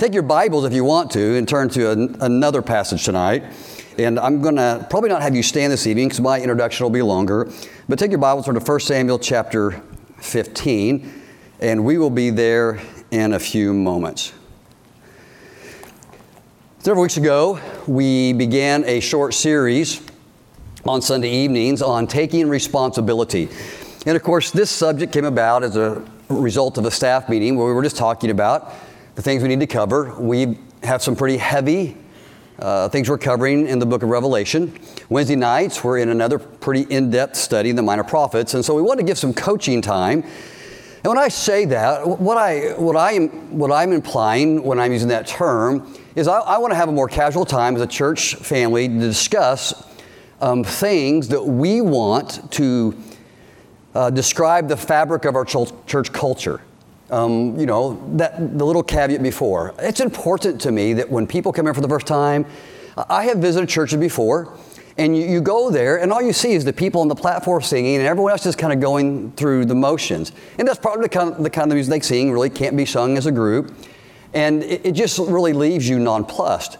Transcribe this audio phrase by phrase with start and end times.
[0.00, 3.44] Take your Bibles if you want to and turn to an, another passage tonight.
[3.98, 6.90] And I'm going to probably not have you stand this evening because my introduction will
[6.90, 7.52] be longer.
[7.86, 9.82] But take your Bibles to 1 Samuel chapter
[10.20, 11.22] 15,
[11.60, 14.32] and we will be there in a few moments.
[16.78, 20.00] Several weeks ago, we began a short series
[20.86, 23.50] on Sunday evenings on taking responsibility.
[24.06, 27.66] And of course, this subject came about as a result of a staff meeting where
[27.66, 28.72] we were just talking about
[29.14, 30.14] the things we need to cover.
[30.18, 31.96] We have some pretty heavy
[32.58, 34.78] uh, things we're covering in the book of Revelation.
[35.08, 38.54] Wednesday nights, we're in another pretty in depth study the Minor Prophets.
[38.54, 40.22] And so we want to give some coaching time.
[40.22, 44.92] And when I say that, what, I, what, I am, what I'm implying when I'm
[44.92, 47.86] using that term is I, I want to have a more casual time as a
[47.86, 49.72] church family to discuss
[50.42, 52.94] um, things that we want to
[53.94, 56.60] uh, describe the fabric of our church culture.
[57.10, 59.74] Um, you know, that, the little caveat before.
[59.80, 62.46] It's important to me that when people come in for the first time,
[63.08, 64.56] I have visited churches before,
[64.98, 67.62] and you, you, go there, and all you see is the people on the platform
[67.62, 70.32] singing, and everyone else just kind of going through the motions.
[70.58, 72.84] And that's probably the kind of, the kind of music they sing really can't be
[72.84, 73.74] sung as a group,
[74.34, 76.78] and it, it just really leaves you nonplussed.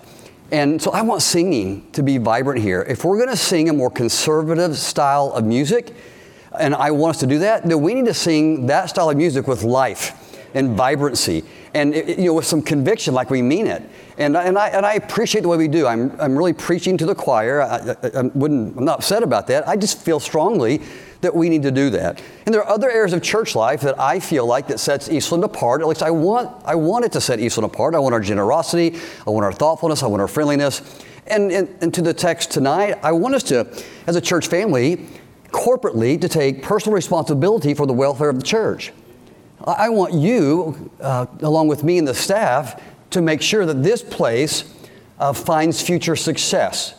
[0.53, 2.83] And so I want singing to be vibrant here.
[2.83, 5.95] If we're going to sing a more conservative style of music,
[6.59, 9.17] and I want us to do that, then we need to sing that style of
[9.17, 10.20] music with life
[10.55, 13.83] and vibrancy and you know with some conviction like we mean it.
[14.19, 15.87] And, and, I, and I appreciate the way we do.
[15.87, 17.63] I'm, I'm really preaching to the choir.
[17.63, 19.67] I, I, I wouldn't, i'm not upset about that.
[19.67, 20.83] I just feel strongly
[21.23, 22.23] that we need to do that.
[22.45, 25.45] And there are other areas of church life that i feel like that sets eastland
[25.45, 25.81] apart.
[25.81, 27.95] At least i want i want it to set eastland apart.
[27.95, 28.99] I want our generosity.
[29.27, 30.03] I want our thoughtfulness.
[30.03, 31.05] I want our friendliness.
[31.27, 35.07] And, and, and to the text tonight i want us to as a church family
[35.53, 38.93] corporately to take personal responsibility for the welfare of the church.
[39.65, 44.03] I want you, uh, along with me and the staff, to make sure that this
[44.03, 44.65] place
[45.19, 46.95] uh, finds future success.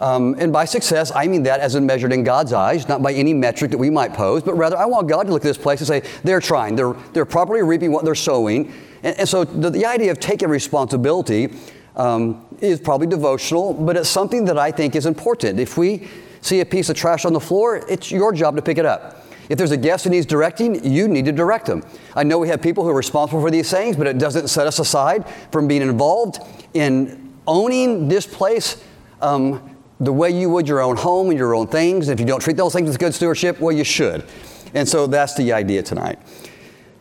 [0.00, 3.12] Um, and by success, I mean that as in measured in God's eyes, not by
[3.12, 5.58] any metric that we might pose, but rather I want God to look at this
[5.58, 8.72] place and say, they're trying, they're, they're properly reaping what they're sowing.
[9.02, 11.52] And, and so the, the, idea of taking responsibility
[11.96, 15.58] um, is probably devotional, but it's something that I think is important.
[15.58, 16.06] If we
[16.42, 19.17] see a piece of trash on the floor, it's your job to pick it up.
[19.48, 21.82] If there's a guest who needs directing, you need to direct them.
[22.14, 24.66] I know we have people who are responsible for these things, but it doesn't set
[24.66, 26.38] us aside from being involved
[26.74, 28.82] in owning this place
[29.22, 32.08] um, the way you would your own home and your own things.
[32.08, 34.24] If you don't treat those things with good stewardship, well, you should.
[34.74, 36.18] And so that's the idea tonight.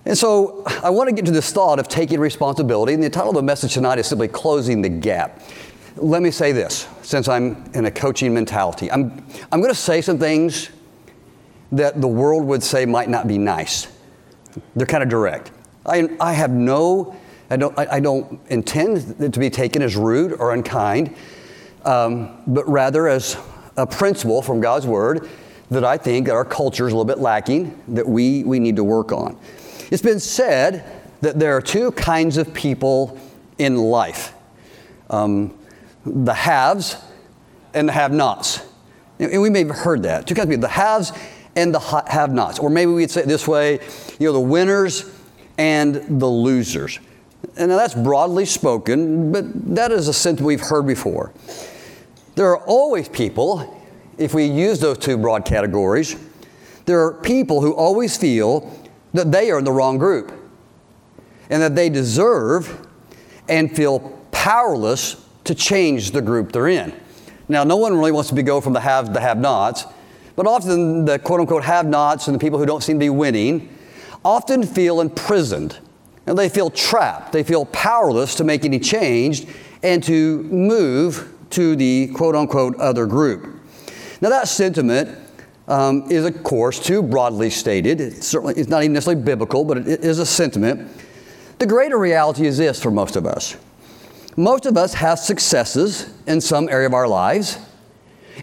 [0.06, 2.94] And so I want to get to this thought of taking responsibility.
[2.94, 5.42] And the title of the message tonight is simply Closing the Gap.
[5.98, 8.90] Let me say this, since I'm in a coaching mentality.
[8.90, 10.70] I'm, I'm going to say some things
[11.72, 13.88] that the world would say might not be nice.
[14.76, 15.52] They're kind of direct.
[15.86, 17.16] I, I have no,
[17.50, 21.16] I don't, I, I don't intend it to be taken as rude or unkind,
[21.86, 23.38] um, but rather as
[23.78, 25.30] a principle from God's Word
[25.70, 28.78] that I think that our culture is a little bit lacking, that we, we need
[28.78, 29.38] to work on.
[29.92, 30.84] It's been said
[31.22, 33.20] that there are two kinds of people
[33.58, 34.34] in life.
[35.10, 35.58] Um,
[36.06, 36.98] the haves
[37.74, 38.62] and the have nots.
[39.20, 40.28] And we may have heard that.
[40.28, 41.12] Two kinds of people, the haves
[41.58, 42.60] and the have nots.
[42.60, 43.80] Or maybe we'd say it this way
[44.20, 45.12] you know, the winners
[45.58, 47.00] and the losers.
[47.58, 51.34] And now that's broadly spoken, but that is a sentence we've heard before.
[52.36, 53.84] There are always people,
[54.18, 56.16] if we use those two broad categories,
[56.86, 58.72] there are people who always feel
[59.14, 60.32] that they are in the wrong group
[61.50, 62.88] and that they deserve
[63.50, 64.00] and feel
[64.32, 66.94] powerless to change the group they're in.
[67.50, 69.86] Now, no one really wants to be go from the have to the have nots,
[70.38, 73.10] but often the quote unquote have nots and the people who don't seem to be
[73.10, 73.76] winning
[74.24, 75.78] often feel imprisoned.
[76.26, 77.34] And they feel trapped.
[77.34, 79.48] They feel powerless to make any change
[79.84, 83.60] and to move to the quote unquote other group.
[84.22, 85.18] Now, that sentiment
[85.68, 88.00] um, is, of course, too broadly stated.
[88.00, 90.90] It's certainly it's not even necessarily biblical, but it is a sentiment.
[91.60, 93.58] The greater reality is this for most of us
[94.38, 97.58] most of us have successes in some area of our lives,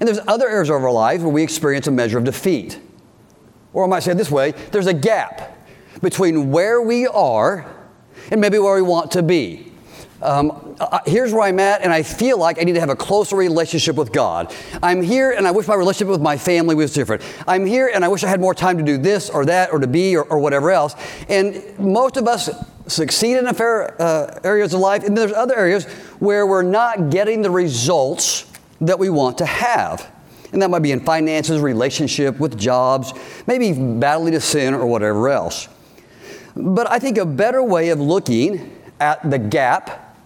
[0.00, 2.78] and there's other areas of our lives where we experience a measure of defeat.
[3.72, 5.56] Or I might say it this way there's a gap
[6.02, 7.70] between where we are
[8.30, 9.72] and maybe where we want to be.
[10.22, 13.36] Um, here's where I'm at, and I feel like I need to have a closer
[13.36, 14.54] relationship with God.
[14.82, 17.22] I'm here, and I wish my relationship with my family was different.
[17.46, 19.78] I'm here, and I wish I had more time to do this or that or
[19.80, 20.94] to be or, or whatever else.
[21.28, 22.48] And most of us
[22.86, 25.84] succeed in a fair uh, areas of life, and there's other areas
[26.20, 28.50] where we're not getting the results
[28.80, 30.10] that we want to have.
[30.52, 33.12] And that might be in finances, relationship, with jobs,
[33.46, 35.68] maybe battling to sin or whatever else.
[36.54, 40.16] But I think a better way of looking at the gap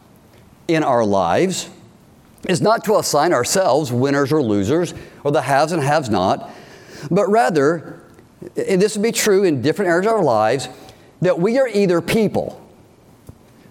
[0.69, 1.71] in our lives
[2.47, 4.93] is not to assign ourselves winners or losers
[5.25, 6.51] or the haves and haves not,
[7.11, 8.03] but rather,
[8.57, 10.69] and this would be true in different areas of our lives,
[11.23, 12.65] that we are either people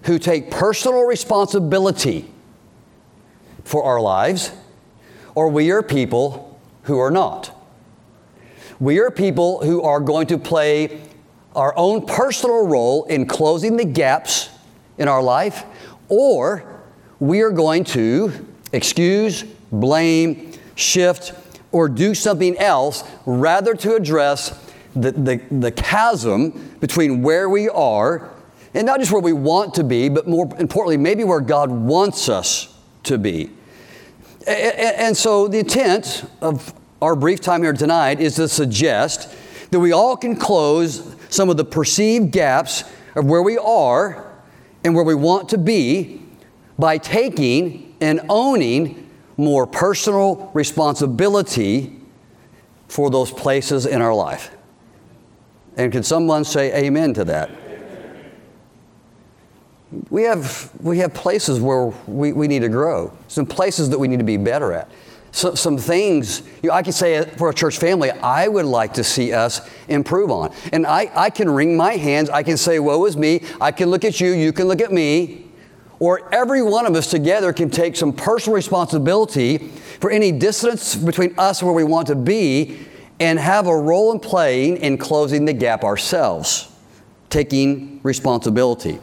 [0.03, 2.29] who take personal responsibility
[3.63, 4.51] for our lives,
[5.37, 7.55] or we are people who are not.
[8.79, 10.99] We are people who are going to play
[11.55, 14.49] our own personal role in closing the gaps
[14.97, 15.63] in our life,
[16.09, 16.81] or
[17.19, 21.33] we are going to excuse, blame, shift,
[21.71, 28.31] or do something else rather to address the, the, the chasm between where we are
[28.73, 32.27] and not just where we want to be, but more importantly, maybe where God wants
[32.27, 33.51] us to be.
[34.47, 39.35] And so the intent of our brief time here tonight is to suggest
[39.71, 42.85] that we all can close some of the perceived gaps
[43.15, 44.31] of where we are
[44.85, 46.21] and where we want to be
[46.79, 51.99] by taking and owning more personal responsibility
[52.87, 54.55] for those places in our life.
[55.75, 57.51] And can someone say amen to that?
[60.09, 64.07] We have, we have places where we, we need to grow, some places that we
[64.07, 64.89] need to be better at.
[65.31, 68.93] So, some things, you know, I can say for a church family, I would like
[68.93, 70.53] to see us improve on.
[70.73, 73.89] And I, I can wring my hands, I can say, Woe is me, I can
[73.89, 75.45] look at you, you can look at me.
[75.99, 79.57] Or every one of us together can take some personal responsibility
[79.99, 82.79] for any distance between us and where we want to be
[83.19, 86.71] and have a role in playing in closing the gap ourselves,
[87.29, 88.99] taking responsibility.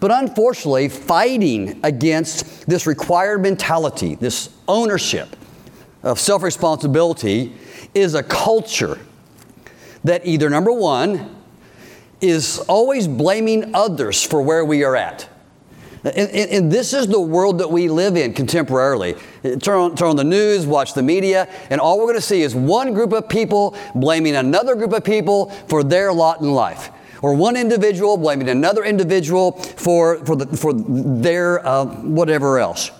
[0.00, 5.36] But unfortunately, fighting against this required mentality, this ownership
[6.02, 7.54] of self responsibility,
[7.94, 8.98] is a culture
[10.04, 11.34] that either, number one,
[12.20, 15.28] is always blaming others for where we are at.
[16.04, 19.18] And, and, and, this is the world that we live in contemporarily.
[19.62, 22.42] Turn on, turn on the news, watch the media, and all we're going to see
[22.42, 26.90] is one group of people blaming another group of people for their lot in life
[27.24, 32.90] or one individual blaming another individual for, for, the, for their uh, whatever else.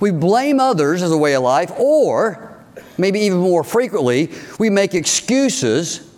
[0.00, 2.64] We blame others as a way of life, or
[2.96, 6.10] maybe even more frequently, we make excuses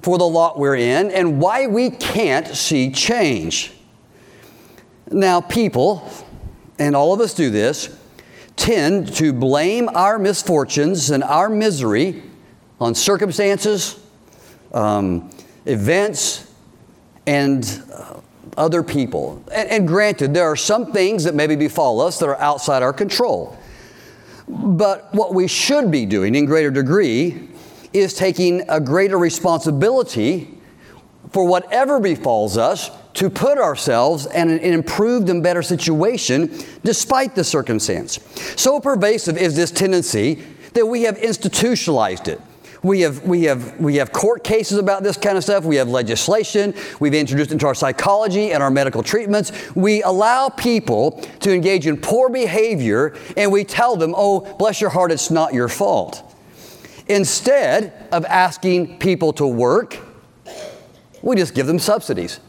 [0.00, 3.72] for the lot we're in and why we can't see change.
[5.10, 6.10] Now, people,
[6.78, 7.94] and all of us do this,
[8.56, 12.22] tend to blame our misfortunes and our misery
[12.80, 14.00] on circumstances,
[14.72, 15.28] um,
[15.66, 16.49] events,
[17.26, 17.82] and
[18.56, 19.42] other people.
[19.52, 22.92] And, and, granted, there are some things that maybe befall us that are outside our
[22.92, 23.56] control.
[24.48, 27.48] But what we should be doing in greater degree
[27.92, 30.58] is taking a greater responsibility
[31.30, 36.52] for whatever befalls us to put ourselves in an improved and better situation
[36.84, 38.18] despite the circumstance.
[38.56, 40.42] So pervasive is this tendency
[40.74, 42.40] that we have institutionalized it.
[42.82, 45.64] We have, we, have, we have court cases about this kind of stuff.
[45.64, 46.74] We have legislation.
[46.98, 49.52] We've introduced into our psychology and our medical treatments.
[49.74, 54.90] We allow people to engage in poor behavior and we tell them, oh, bless your
[54.90, 56.26] heart, it's not your fault.
[57.06, 59.98] Instead of asking people to work,
[61.22, 62.40] we just give them subsidies.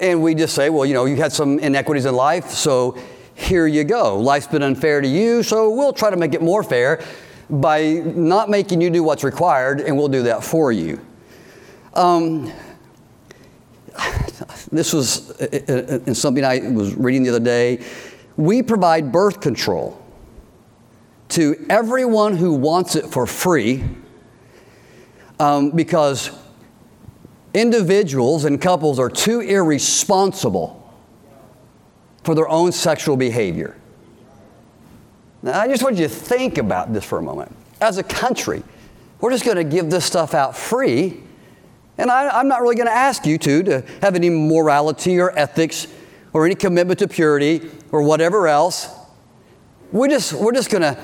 [0.00, 2.96] And we just say, well, you know, you had some inequities in life, so
[3.34, 4.18] here you go.
[4.18, 7.02] Life's been unfair to you, so we'll try to make it more fair
[7.48, 11.00] by not making you do what's required, and we'll do that for you.
[11.94, 12.52] Um,
[14.72, 17.84] this was uh, uh, uh, something I was reading the other day.
[18.36, 20.02] We provide birth control
[21.30, 23.84] to everyone who wants it for free
[25.38, 26.30] um, because
[27.54, 30.82] individuals and couples are too irresponsible
[32.22, 33.76] for their own sexual behavior.
[35.46, 37.54] Now, I just want you to think about this for a moment.
[37.80, 38.64] As a country,
[39.20, 41.22] we're just going to give this stuff out free.
[41.98, 45.30] And I, am not really going to ask you to, to have any morality or
[45.38, 45.86] ethics
[46.32, 48.88] or any commitment to purity or whatever else.
[49.92, 50.98] We're just, we're just going to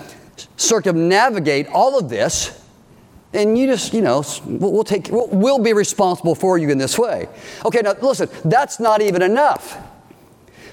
[0.56, 2.66] circumnavigate all of this.
[3.32, 7.28] And you just, you know, we'll, take, we'll be responsible for you in this way.
[7.64, 9.78] Okay, now listen, that's not even enough.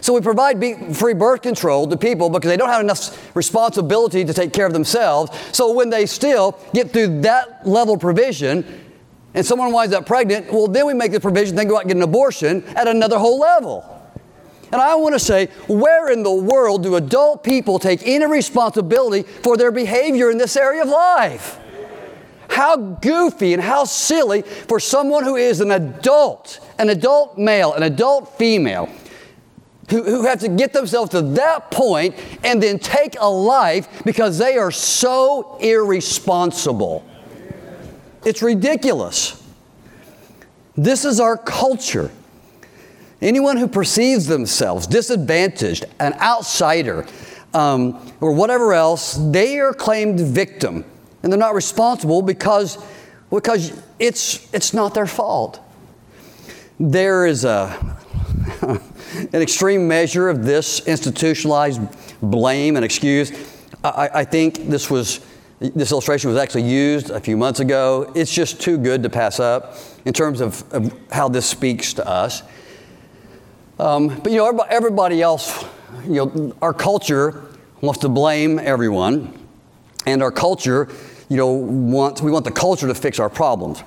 [0.01, 0.60] So we provide
[0.96, 4.74] free birth control to people because they don't have enough responsibility to take care of
[4.74, 5.32] themselves.
[5.51, 8.65] So when they still get through that level of provision
[9.34, 11.89] and someone winds up pregnant, well, then we make the provision, they go out and
[11.89, 13.96] get an abortion at another whole level.
[14.72, 19.24] And I want to say, where in the world do adult people take any responsibility
[19.24, 21.58] for their behavior in this area of life?
[22.50, 27.84] How goofy and how silly for someone who is an adult, an adult male, an
[27.84, 28.89] adult female,
[29.89, 34.38] who, who have to get themselves to that point and then take a life because
[34.38, 37.05] they are so irresponsible.
[38.25, 39.41] It's ridiculous.
[40.75, 42.12] This is our culture.
[43.22, 47.05] Anyone who perceives themselves disadvantaged, an outsider,
[47.53, 50.86] um, or whatever else, they are claimed victim.
[51.22, 52.77] And they're not responsible because,
[53.29, 55.60] because it's, it's not their fault.
[56.79, 57.98] There is a,
[59.33, 61.81] an extreme measure of this institutionalized
[62.21, 63.31] blame and excuse.
[63.83, 65.25] I, I think this was
[65.59, 68.11] this illustration was actually used a few months ago.
[68.15, 69.75] It's just too good to pass up
[70.05, 72.43] in terms of, of how this speaks to us.
[73.77, 75.65] Um, but you know, everybody else,
[76.05, 77.43] you know, our culture
[77.81, 79.33] wants to blame everyone,
[80.05, 80.87] and our culture,
[81.29, 83.83] you know, wants we want the culture to fix our problems.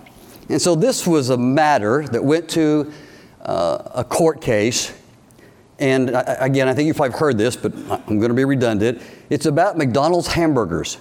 [0.49, 2.93] And so this was a matter that went to
[3.43, 4.93] uh, a court case
[5.83, 9.03] and again, I think you've probably heard this, but I'm going to be redundant.
[9.31, 10.97] It's about McDonald's hamburgers.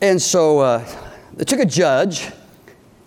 [0.00, 0.96] And so uh,
[1.38, 2.30] it took a judge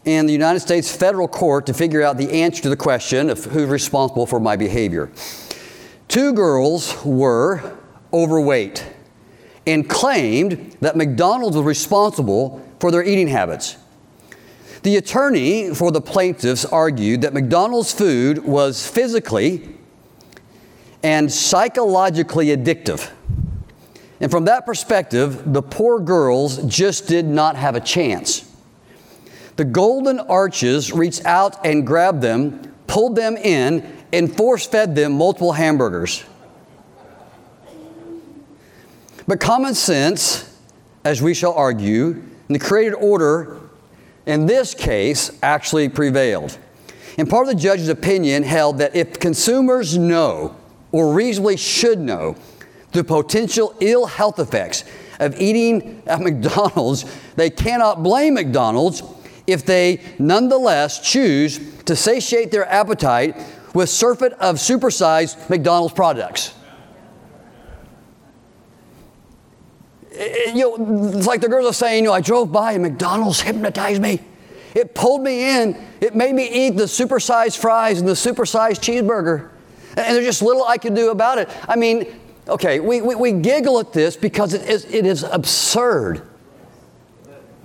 [0.05, 3.43] in the United States federal court to figure out the answer to the question of
[3.45, 5.11] who's responsible for my behavior.
[6.09, 7.75] Two girls were
[8.13, 8.85] overweight
[9.65, 13.77] and claimed that McDonald's was responsible for their eating habits.
[14.83, 19.72] The attorney for the plaintiffs argued that McDonald's food was physically
[21.03, 23.11] and psychologically addictive.
[24.21, 28.49] And from that perspective, the poor girls just did not have a chance.
[29.57, 35.13] The golden arches reached out and grabbed them, pulled them in, and force fed them
[35.13, 36.23] multiple hamburgers.
[39.27, 40.57] But common sense,
[41.03, 42.11] as we shall argue,
[42.47, 43.57] and the created order
[44.25, 46.57] in this case actually prevailed.
[47.17, 50.55] And part of the judge's opinion held that if consumers know
[50.93, 52.37] or reasonably should know
[52.93, 54.85] the potential ill health effects
[55.19, 57.03] of eating at McDonald's,
[57.35, 59.03] they cannot blame McDonald's
[59.45, 63.35] if they nonetheless choose to satiate their appetite
[63.73, 66.53] with surfeit of supersized McDonald's products.
[70.53, 73.41] you know, it's like the girls are saying, you know, I drove by and McDonald's
[73.41, 74.19] hypnotized me.
[74.75, 75.87] It pulled me in.
[76.01, 79.49] It made me eat the supersized fries and the supersized cheeseburger.
[79.95, 81.49] And there's just little I can do about it.
[81.67, 82.07] I mean,
[82.47, 86.27] okay, we, we, we giggle at this because it is, it is absurd.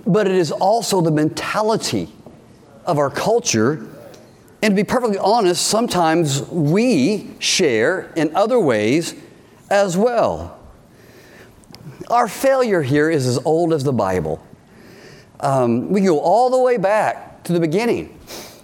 [0.05, 2.09] But it is also the mentality
[2.85, 3.87] of our culture.
[4.61, 9.15] And to be perfectly honest, sometimes we share in other ways
[9.69, 10.59] as well.
[12.09, 14.43] Our failure here is as old as the Bible.
[15.39, 18.17] Um, we go all the way back to the beginning.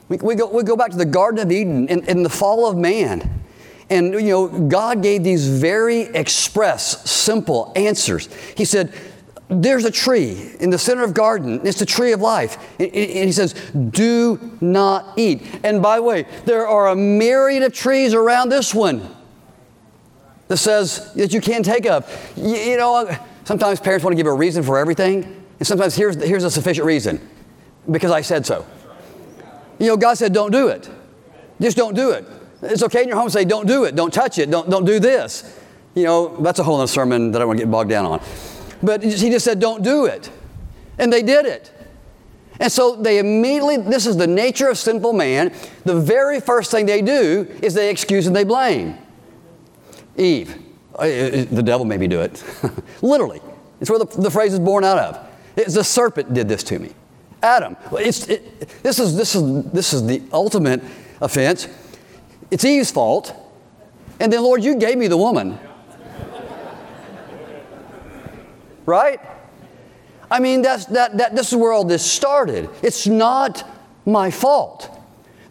[0.09, 2.69] We, we, go, we go back to the Garden of Eden and, and the fall
[2.69, 3.43] of man.
[3.89, 8.29] And, you know, God gave these very express, simple answers.
[8.55, 8.93] He said,
[9.47, 11.61] there's a tree in the center of garden.
[11.63, 12.57] It's the tree of life.
[12.79, 15.43] And he says, do not eat.
[15.63, 19.07] And by the way, there are a myriad of trees around this one
[20.47, 22.33] that says that you can't take of.
[22.35, 25.45] You, you know, sometimes parents want to give a reason for everything.
[25.59, 27.21] And sometimes here's, here's a sufficient reason
[27.89, 28.65] because I said so.
[29.77, 30.89] You know, God said, don't do it.
[31.61, 32.25] Just don't do it.
[32.61, 34.85] It's okay in your home to say, don't do it, don't touch it, don't, don't
[34.85, 35.59] do this.
[35.93, 38.21] You know, that's a whole other sermon that I want to get bogged down on.
[38.83, 40.29] But he just said, don't do it.
[40.97, 41.71] And they did it.
[42.59, 45.53] And so they immediately, this is the nature of sinful man.
[45.83, 48.97] The very first thing they do is they excuse and they blame.
[50.17, 50.57] Eve,
[50.93, 52.43] uh, uh, the devil made me do it.
[53.01, 53.41] Literally.
[53.81, 55.27] It's where the, the phrase is born out of.
[55.57, 56.93] It's the serpent did this to me.
[57.43, 57.75] Adam.
[57.93, 60.81] It's, it, this, is, this, is, this is the ultimate
[61.21, 61.67] offense.
[62.51, 63.33] It's Eve's fault.
[64.19, 65.59] And then, Lord, you gave me the woman.
[68.85, 69.19] right?
[70.29, 72.69] I mean, that's, that, that, this is where all this started.
[72.81, 73.67] It's not
[74.05, 74.91] my fault.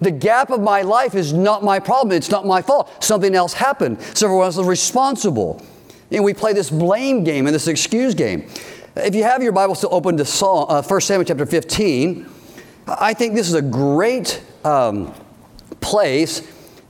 [0.01, 2.17] The gap of my life is not my problem.
[2.17, 3.03] It's not my fault.
[3.03, 4.01] Something else happened.
[4.15, 5.65] Someone else was responsible.
[6.11, 8.49] And we play this blame game and this excuse game.
[8.97, 12.27] If you have your Bible still open to Psalm, uh, 1 Samuel chapter 15,
[12.87, 15.13] I think this is a great um,
[15.81, 16.43] place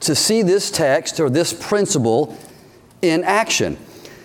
[0.05, 2.37] to see this text or this principle
[3.03, 3.77] in action.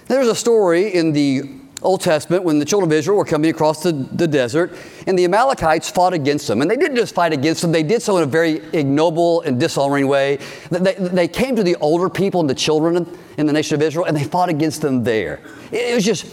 [0.08, 3.84] There's a story in the Old Testament when the children of Israel were coming across
[3.84, 4.76] the, the desert
[5.08, 6.62] and the Amalekites fought against them.
[6.62, 9.60] And they didn't just fight against them, they did so in a very ignoble and
[9.60, 10.40] dishonoring way.
[10.72, 14.06] They, they came to the older people and the children in the nation of Israel
[14.06, 15.40] and they fought against them there.
[15.72, 16.26] It was just,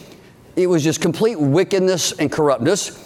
[0.57, 3.05] it was just complete wickedness and corruptness.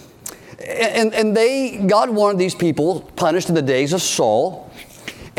[0.65, 4.70] And, and they, God wanted these people punished in the days of Saul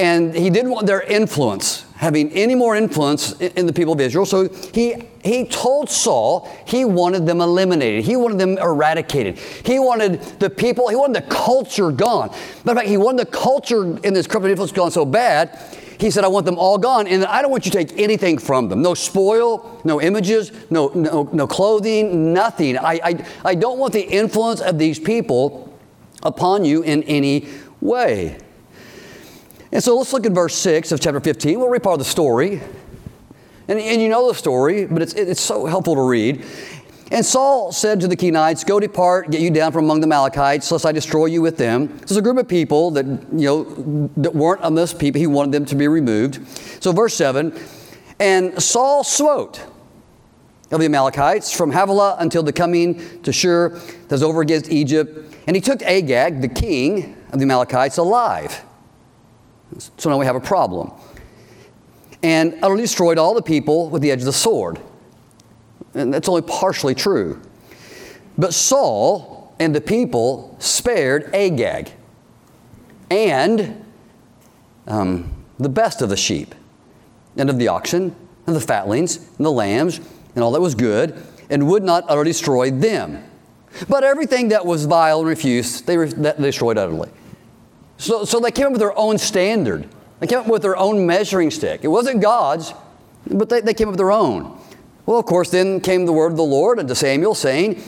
[0.02, 4.26] and he didn't want their influence having any more influence in the people of Israel.
[4.26, 8.04] So he, he told Saul he wanted them eliminated.
[8.04, 9.38] He wanted them eradicated.
[9.38, 12.30] He wanted the people, he wanted the culture gone.
[12.64, 15.56] Matter of fact, he wanted the culture in this corrupt influence gone so bad,
[16.00, 18.37] he said, I want them all gone, and I don't want you to take anything
[18.37, 18.82] from them.
[18.82, 22.76] No spoil, no images, no, no, no clothing, nothing.
[22.76, 25.73] I, I, I don't want the influence of these people
[26.25, 27.47] upon you in any
[27.80, 28.38] way.
[29.73, 31.59] And so let's look at verse 6 of chapter 15.
[31.59, 32.61] We'll read part of the story.
[33.69, 36.45] And, and you know the story, but it's, it's so helpful to read.
[37.11, 40.71] And Saul said to the Kenites, Go depart, get you down from among the Amalekites,
[40.71, 41.88] lest I destroy you with them.
[41.99, 45.21] There's a group of people that, you know, that weren't amongst people.
[45.21, 46.47] He wanted them to be removed.
[46.83, 47.59] So, verse 7
[48.19, 49.62] And Saul smote
[50.71, 55.37] of the Amalekites from Havilah until the coming to Shur that's over against Egypt.
[55.47, 58.62] And he took Agag, the king of the Amalekites, alive.
[59.97, 60.93] So now we have a problem.
[62.23, 64.81] And utterly destroyed all the people with the edge of the sword.
[65.95, 67.41] And that's only partially true.
[68.38, 71.91] But Saul and the people spared Agag
[73.11, 73.85] and
[74.87, 76.55] um, the best of the sheep
[77.37, 78.14] and of the oxen
[78.47, 80.00] and the fatlings and the lambs
[80.35, 83.23] and all that was good and would not utterly destroy them.
[83.88, 87.11] But everything that was vile and refused, they, re- they destroyed utterly.
[88.02, 89.88] So, so they came up with their own standard.
[90.18, 91.85] They came up with their own measuring stick.
[91.85, 92.75] It wasn't God's,
[93.30, 94.59] but they, they came up with their own.
[95.06, 97.80] Well, of course, then came the word of the Lord unto Samuel, saying,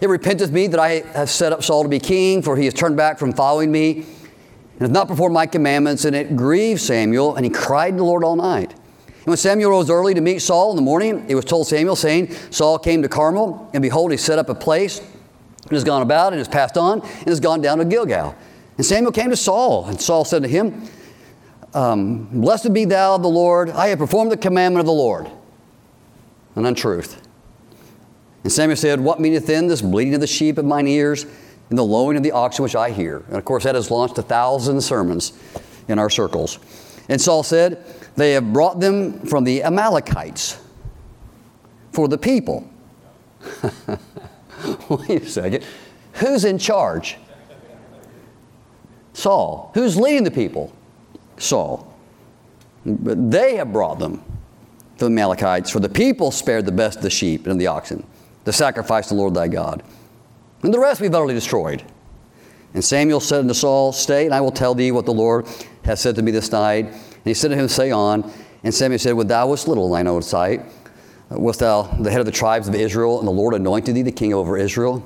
[0.00, 2.72] It repenteth me that I have set up Saul to be king, for he has
[2.72, 6.06] turned back from following me, and hath not performed my commandments.
[6.06, 8.72] And it grieved Samuel, and he cried to the Lord all night.
[8.72, 11.94] And when Samuel rose early to meet Saul in the morning, it was told Samuel,
[11.94, 16.00] saying, Saul came to Carmel, and behold, he set up a place, and has gone
[16.00, 18.34] about, and has passed on, and has gone down to Gilgal.
[18.78, 20.88] And Samuel came to Saul, and Saul said to him,
[21.74, 25.28] um, Blessed be thou the Lord, I have performed the commandment of the Lord.
[26.54, 27.26] An untruth.
[28.44, 31.26] And Samuel said, What meaneth then this bleating of the sheep of mine ears
[31.68, 33.24] and the lowing of the oxen which I hear?
[33.28, 35.32] And of course, that has launched a thousand sermons
[35.88, 36.58] in our circles.
[37.08, 37.84] And Saul said,
[38.16, 40.60] They have brought them from the Amalekites
[41.92, 42.68] for the people.
[44.88, 45.64] Wait a second.
[46.14, 47.18] Who's in charge?
[49.18, 49.72] Saul.
[49.74, 50.72] Who's leading the people?
[51.38, 51.92] Saul.
[52.86, 54.22] But they have brought them,
[54.98, 58.06] the Amalekites, for the people spared the best of the sheep and the oxen,
[58.44, 59.82] to sacrifice to the Lord thy God.
[60.62, 61.82] And the rest we've utterly destroyed.
[62.74, 65.48] And Samuel said unto Saul, Stay, and I will tell thee what the Lord
[65.84, 66.84] has said to me this night.
[66.86, 68.30] And he said to him, Say on.
[68.62, 70.62] And Samuel said, Would thou wast little in thine own sight?
[71.30, 74.12] Wast thou the head of the tribes of Israel, and the Lord anointed thee the
[74.12, 75.04] king over Israel?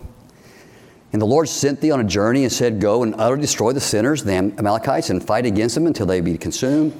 [1.12, 3.80] And the Lord sent thee on a journey and said, Go and utterly destroy the
[3.80, 6.94] sinners, the Amalekites, and fight against them until they be consumed.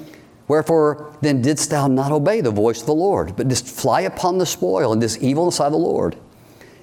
[0.47, 4.37] Wherefore then didst thou not obey the voice of the Lord, but didst fly upon
[4.37, 6.15] the spoil and this evil in the sight of the Lord?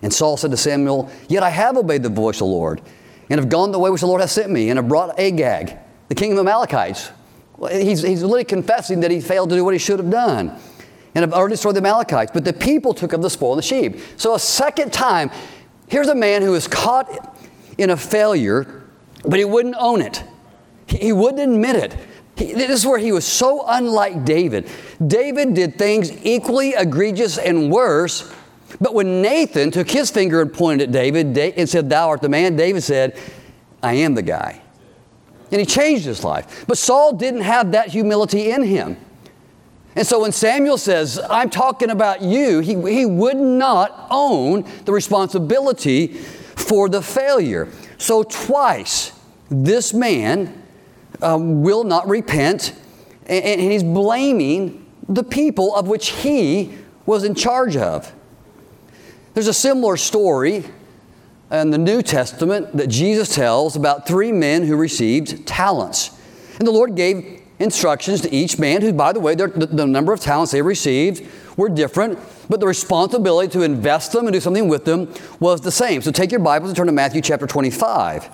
[0.02, 2.80] And Saul said to Samuel, Yet I have obeyed the voice of the Lord,
[3.28, 5.76] and have gone the way which the Lord hath sent me, and have brought Agag,
[6.08, 7.10] the king of the Amalekites.
[7.70, 10.58] He's, he's literally confessing that he failed to do what he should have done,
[11.14, 12.30] and have utterly destroyed the Amalekites.
[12.32, 13.98] But the people took of the spoil and the sheep.
[14.16, 15.30] So a second time,
[15.90, 17.36] Here's a man who was caught
[17.76, 18.84] in a failure,
[19.24, 20.22] but he wouldn't own it.
[20.86, 21.96] He, wouldn't admit it.
[22.36, 24.68] He, this is where he was so unlike David.
[25.04, 28.32] David did things equally egregious and worse,
[28.80, 32.28] but when Nathan took his finger and pointed at David and said, Thou art the
[32.28, 33.18] man, David said,
[33.82, 34.62] I am the guy.
[35.50, 36.64] And he changed his life.
[36.68, 38.96] But Saul didn't have that humility in him.
[40.00, 44.92] And so when Samuel says, I'm talking about you, he, he would not own the
[44.92, 47.68] responsibility for the failure.
[47.98, 49.12] So twice,
[49.50, 50.62] this man
[51.20, 52.74] um, will not repent,
[53.26, 56.72] and, and he's blaming the people of which he
[57.04, 58.10] was in charge of.
[59.34, 60.64] There's a similar story
[61.50, 66.18] in the New Testament that Jesus tells about three men who received talents.
[66.58, 70.12] And the Lord gave instructions to each man, who, by the way, the, the number
[70.12, 72.18] of talents they received were different,
[72.48, 76.02] but the responsibility to invest them and do something with them was the same.
[76.02, 78.28] So take your Bibles and turn to Matthew chapter 25.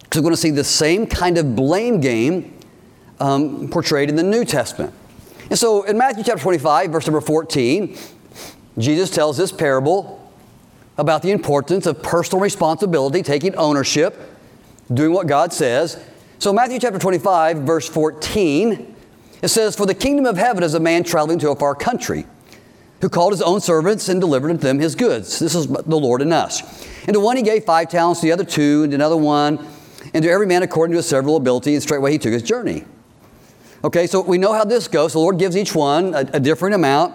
[0.00, 2.58] Because we're going to see the same kind of blame game
[3.20, 4.92] um, portrayed in the New Testament.
[5.50, 7.96] And so in Matthew chapter 25, verse number 14,
[8.78, 10.16] Jesus tells this parable
[10.96, 14.18] about the importance of personal responsibility, taking ownership,
[14.92, 16.02] doing what God says,
[16.40, 18.96] so, Matthew chapter 25, verse 14,
[19.42, 22.24] it says, For the kingdom of heaven is a man traveling to a far country,
[23.02, 25.38] who called his own servants and delivered unto them his goods.
[25.38, 26.62] This is the Lord in us.
[27.06, 29.66] And to one he gave five talents, to the other two, and to another one,
[30.14, 32.86] and to every man according to his several ability, and straightway he took his journey.
[33.84, 35.12] Okay, so we know how this goes.
[35.12, 37.14] The Lord gives each one a, a different amount.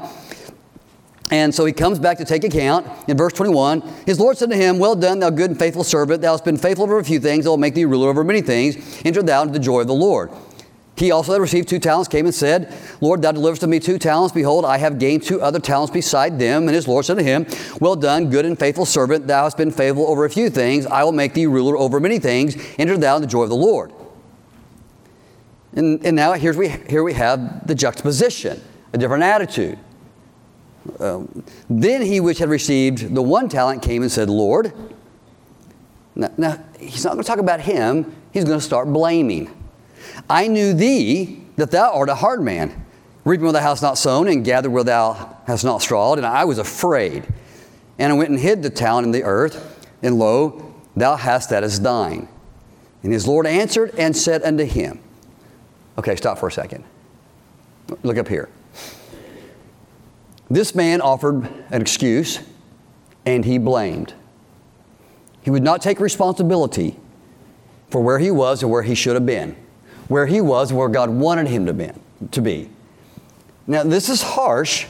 [1.31, 2.87] And so he comes back to take account.
[3.07, 6.21] In verse 21, his Lord said to him, Well done, thou good and faithful servant.
[6.21, 7.47] Thou hast been faithful over a few things.
[7.47, 9.01] I will make thee ruler over many things.
[9.03, 10.31] Enter thou into the joy of the Lord.
[10.97, 13.97] He also had received two talents, came and said, Lord, thou deliverest to me two
[13.97, 14.33] talents.
[14.33, 16.67] Behold, I have gained two other talents beside them.
[16.67, 17.47] And his Lord said to him,
[17.81, 19.27] Well done, good and faithful servant.
[19.27, 20.85] Thou hast been faithful over a few things.
[20.85, 22.55] I will make thee ruler over many things.
[22.77, 23.91] Enter thou in the joy of the Lord.
[25.73, 28.61] And, and now here's we, here we have the juxtaposition,
[28.93, 29.77] a different attitude.
[30.99, 34.73] Um, then he which had received the one talent came and said, Lord,
[36.15, 39.51] now, now he's not going to talk about him, he's going to start blaming.
[40.29, 42.85] I knew thee that thou art a hard man,
[43.23, 46.45] reaping where thou hast not sown, and gathered where thou hast not strawed, and I
[46.45, 47.25] was afraid.
[47.97, 51.63] And I went and hid the talent in the earth, and lo, thou hast that
[51.63, 52.27] as thine.
[53.03, 54.99] And his Lord answered and said unto him,
[55.97, 56.83] Okay, stop for a second.
[58.03, 58.49] Look up here.
[60.49, 62.39] This man offered an excuse
[63.25, 64.13] and he blamed.
[65.41, 66.99] He would not take responsibility
[67.89, 69.55] for where he was and where he should have been,
[70.07, 71.91] where he was where God wanted him to be.
[72.31, 72.69] To be.
[73.67, 74.87] Now, this is harsh,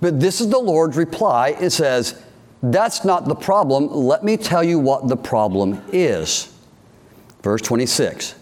[0.00, 1.56] but this is the Lord's reply.
[1.60, 2.22] It says,
[2.62, 3.88] That's not the problem.
[3.88, 6.52] Let me tell you what the problem is.
[7.42, 8.34] Verse 26.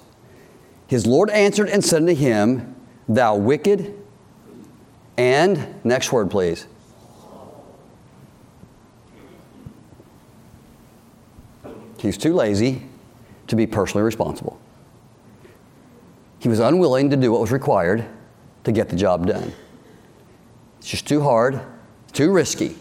[0.86, 2.74] His Lord answered and said unto him,
[3.08, 3.99] Thou wicked
[5.20, 6.66] and, next word please.
[11.98, 12.86] He's too lazy
[13.48, 14.58] to be personally responsible.
[16.38, 18.06] He was unwilling to do what was required
[18.64, 19.52] to get the job done.
[20.78, 21.60] It's just too hard,
[22.14, 22.76] too risky,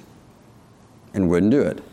[1.14, 1.84] and wouldn't do it.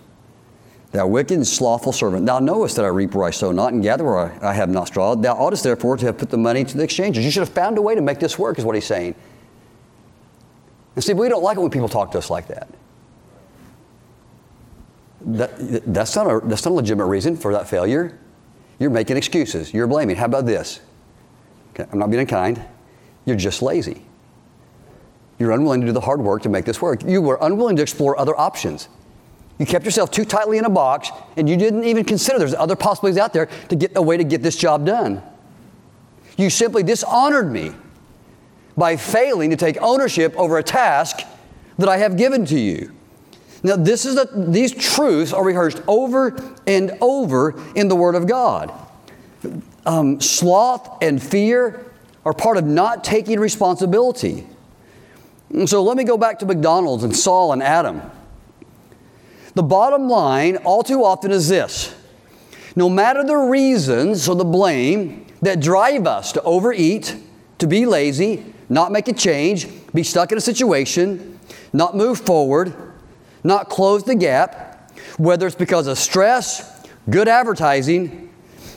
[0.93, 3.83] Thou wicked and slothful servant, thou knowest that I reap where I sow not and
[3.83, 5.17] gather where I, have not straw.
[5.17, 7.25] Thou oughtest therefore to have put the money to the exchangers.
[7.25, 9.17] You should have found a way to make this work, is what he's saying.
[10.97, 12.69] And see, we don't like it when people talk to us like that.
[15.21, 15.51] that
[15.93, 18.19] that's, not a, that's not a legitimate reason for that failure.
[18.79, 19.73] You're making excuses.
[19.73, 20.17] You're blaming.
[20.17, 20.81] How about this?
[21.75, 22.63] Okay, I'm not being unkind.
[23.27, 24.03] You're just lazy.
[25.39, 27.03] You're unwilling to do the hard work to make this work.
[27.05, 28.89] You were unwilling to explore other options.
[29.59, 32.77] You kept yourself too tightly in a box, and you didn't even consider there's other
[32.77, 35.23] possibilities out there to get a way to get this job done.
[36.39, 37.73] You simply dishonored me
[38.77, 41.21] by failing to take ownership over a task
[41.79, 42.93] that I have given to you.
[43.63, 46.37] Now, this is a, these truths are rehearsed over
[46.67, 48.73] and over in the Word of God.
[49.85, 51.91] Um, sloth and fear
[52.25, 54.47] are part of not taking responsibility.
[55.51, 58.03] And so let me go back to McDonald's and Saul and Adam.
[59.55, 61.95] The bottom line, all too often, is this
[62.75, 67.17] no matter the reasons or the blame that drive us to overeat,
[67.59, 71.39] to be lazy, not make a change, be stuck in a situation,
[71.73, 72.75] not move forward,
[73.45, 78.33] not close the gap, whether it's because of stress, good advertising,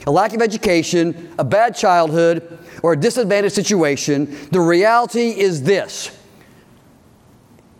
[0.06, 6.16] a lack of education, a bad childhood, or a disadvantaged situation, the reality is this.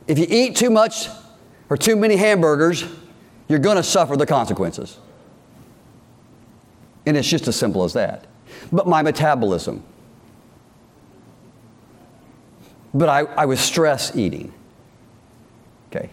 [0.06, 1.08] If you eat too much
[1.68, 2.84] or too many hamburgers,
[3.48, 4.98] you're going to suffer the consequences.
[7.06, 8.26] And it's just as simple as that.
[8.70, 9.82] But my metabolism,
[12.92, 14.52] but I, I was stress eating.
[15.90, 16.10] Okay.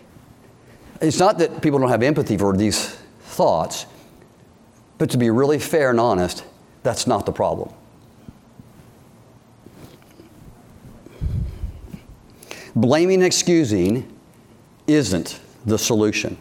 [1.01, 3.85] It's not that people don't have empathy for these thoughts,
[4.97, 6.43] but to be really fair and honest,
[6.83, 7.73] that's not the problem.
[12.75, 14.11] Blaming and excusing
[14.85, 16.37] isn't the solution.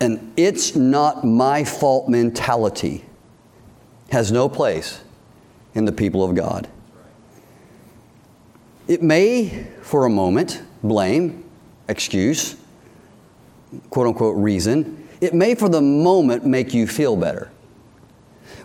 [0.00, 3.04] And it's not my fault mentality
[4.10, 5.00] has no place
[5.74, 6.68] in the people of God.
[8.86, 11.44] It may, for a moment, blame,
[11.88, 12.56] excuse,
[13.90, 15.08] quote unquote reason.
[15.20, 17.50] It may, for the moment, make you feel better.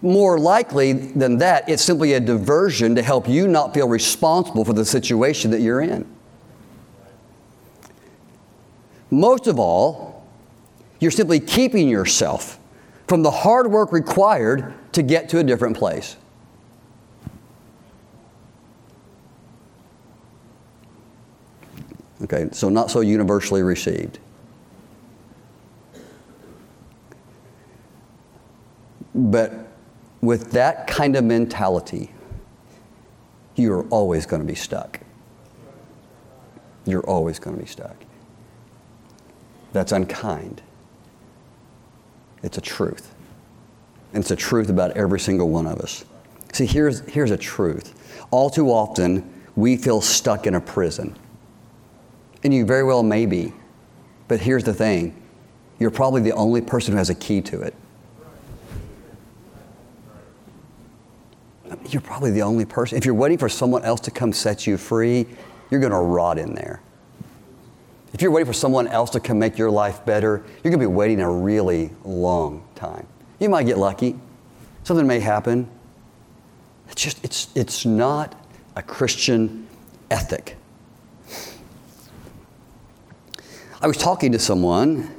[0.02, 4.74] More likely than that, it's simply a diversion to help you not feel responsible for
[4.74, 6.06] the situation that you're in.
[9.12, 10.26] Most of all,
[11.00, 12.60] you're simply keeping yourself
[13.08, 16.16] from the hard work required to get to a different place.
[22.24, 24.20] Okay, so not so universally received.
[29.16, 29.68] But
[30.22, 32.12] with that kind of mentality,
[33.56, 35.00] you're always going to be stuck.
[36.86, 37.96] You're always going to be stuck.
[39.74, 40.62] That's unkind.
[42.44, 43.14] It's a truth.
[44.14, 46.06] And it's a truth about every single one of us.
[46.54, 47.94] See, here's, here's a truth.
[48.32, 51.16] All too often, we feel stuck in a prison.
[52.44, 53.54] And you very well may be.
[54.28, 55.16] But here's the thing
[55.80, 57.74] you're probably the only person who has a key to it.
[61.90, 62.98] You're probably the only person.
[62.98, 65.26] If you're waiting for someone else to come set you free,
[65.70, 66.82] you're going to rot in there.
[68.14, 70.80] If you're waiting for someone else to come make your life better, you're going to
[70.80, 73.06] be waiting a really long time.
[73.40, 74.20] You might get lucky.
[74.84, 75.70] Something may happen.
[76.90, 78.36] It's just, it's, it's not
[78.76, 79.68] a Christian
[80.10, 80.58] ethic.
[83.82, 85.10] I was talking to someone,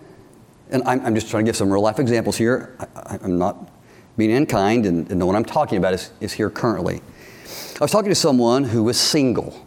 [0.70, 2.76] and I'm, I'm just trying to give some real life examples here.
[2.94, 3.70] I, am not
[4.18, 6.96] being unkind, and, and the one I'm talking about is, is here currently.
[6.96, 9.66] I was talking to someone who was single.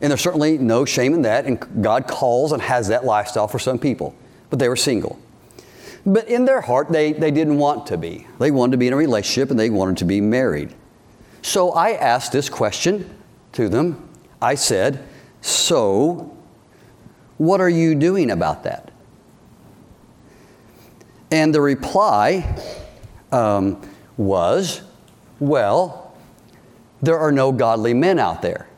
[0.00, 3.60] And there's certainly no shame in that, and God calls and has that lifestyle for
[3.60, 4.16] some people.
[4.48, 5.16] But they were single.
[6.04, 8.26] But in their heart, they, they didn't want to be.
[8.40, 10.74] They wanted to be in a relationship and they wanted to be married.
[11.42, 13.08] So I asked this question
[13.52, 14.08] to them.
[14.42, 15.06] I said,
[15.42, 16.36] So,
[17.40, 18.90] what are you doing about that?
[21.30, 22.54] And the reply
[23.32, 23.80] um,
[24.18, 24.82] was,
[25.38, 26.14] Well,
[27.00, 28.68] there are no godly men out there.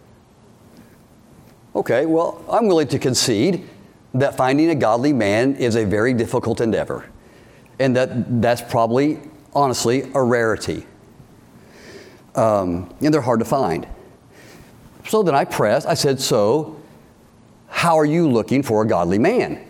[1.75, 3.69] Okay, well, I'm willing to concede
[4.15, 7.11] that finding a godly man is a very difficult endeavor,
[7.81, 9.19] and that that's probably,
[9.55, 10.87] honestly, a rarity.
[12.37, 13.89] Um, and they're hard to find.
[15.09, 16.81] So then I pressed, I said, So,
[17.83, 19.61] how are you looking for a godly man?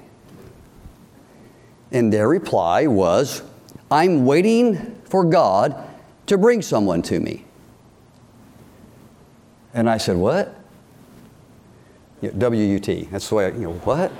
[1.92, 3.42] And their reply was,
[3.90, 5.82] I'm waiting for God
[6.26, 7.46] to bring someone to me.
[9.72, 10.54] And I said, What?
[12.36, 13.08] W U T.
[13.10, 14.12] That's the way I, you know, what?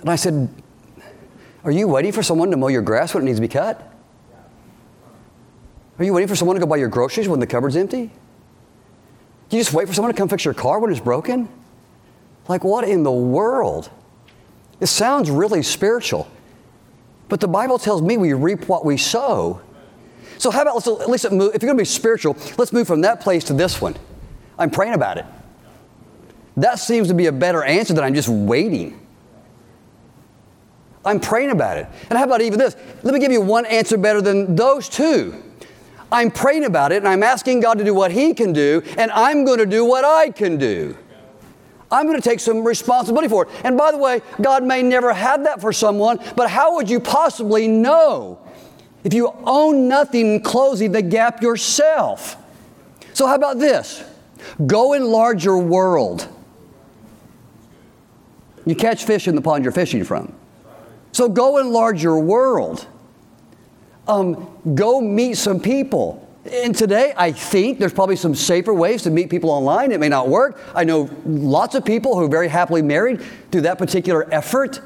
[0.00, 0.48] And I said,
[1.64, 3.92] Are you waiting for someone to mow your grass when it needs to be cut?
[5.98, 8.12] Are you waiting for someone to go buy your groceries when the cupboard's empty?
[9.54, 11.48] You just wait for someone to come fix your car when it's broken?
[12.48, 13.88] Like, what in the world?
[14.80, 16.28] It sounds really spiritual.
[17.28, 19.60] But the Bible tells me we reap what we sow.
[20.38, 22.88] So, how about let's at least move, if you're going to be spiritual, let's move
[22.88, 23.94] from that place to this one.
[24.58, 25.26] I'm praying about it.
[26.56, 29.06] That seems to be a better answer than I'm just waiting.
[31.04, 31.86] I'm praying about it.
[32.10, 32.74] And how about even this?
[33.04, 35.40] Let me give you one answer better than those two.
[36.14, 39.10] I'm praying about it and I'm asking God to do what He can do, and
[39.10, 40.96] I'm going to do what I can do.
[41.90, 43.50] I'm going to take some responsibility for it.
[43.64, 47.00] And by the way, God may never have that for someone, but how would you
[47.00, 48.38] possibly know
[49.02, 52.36] if you own nothing closing the gap yourself?
[53.12, 54.02] So, how about this?
[54.66, 56.28] Go enlarge your world.
[58.66, 60.32] You catch fish in the pond you're fishing from.
[61.12, 62.86] So go enlarge your world.
[64.06, 66.20] Um, go meet some people.
[66.50, 69.92] And today, I think there's probably some safer ways to meet people online.
[69.92, 70.60] It may not work.
[70.74, 74.80] I know lots of people who are very happily married through that particular effort.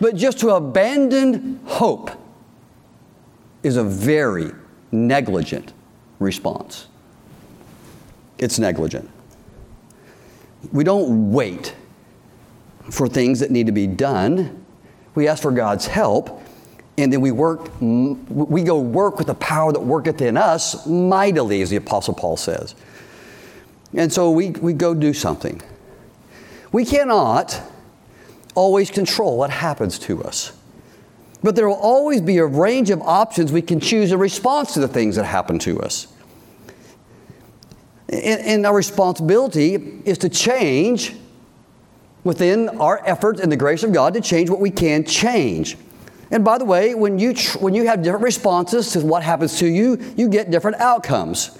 [0.00, 2.12] But just to abandon hope
[3.64, 4.52] is a very
[4.92, 5.72] negligent
[6.20, 6.86] response.
[8.38, 9.10] It's negligent.
[10.70, 11.74] We don't wait
[12.90, 14.62] for things that need to be done
[15.14, 16.41] we ask for God's help,
[16.98, 20.86] and then we work, mm, we go work with the power that worketh in us
[20.86, 22.74] mightily, as the Apostle Paul says.
[23.94, 25.60] And so we, we go do something.
[26.70, 27.60] We cannot
[28.54, 30.52] always control what happens to us.
[31.42, 34.80] But there will always be a range of options we can choose in response to
[34.80, 36.06] the things that happen to us.
[38.08, 39.74] And, and our responsibility
[40.04, 41.16] is to change
[42.22, 45.76] within our efforts and the grace of God to change what we can change.
[46.32, 49.58] And by the way, when you, tr- when you have different responses to what happens
[49.58, 51.56] to you, you get different outcomes.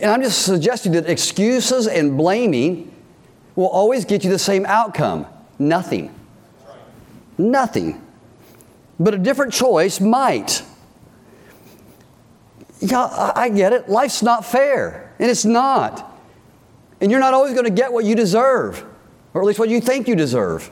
[0.00, 2.92] And I'm just suggesting that excuses and blaming
[3.54, 5.26] will always get you the same outcome
[5.56, 6.12] nothing.
[7.38, 8.04] Nothing.
[8.98, 10.62] But a different choice might.
[12.80, 13.88] Yeah, I get it.
[13.88, 16.12] Life's not fair, and it's not.
[17.00, 18.84] And you're not always going to get what you deserve
[19.32, 20.70] or at least what you think you deserve.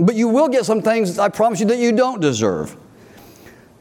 [0.00, 2.74] But you will get some things, I promise you, that you don't deserve.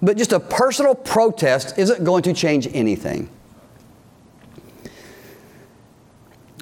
[0.01, 3.29] But just a personal protest isn't going to change anything.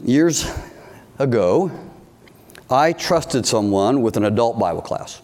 [0.04, 0.50] Years
[1.17, 1.72] ago,
[2.70, 5.22] I trusted someone with an adult Bible class.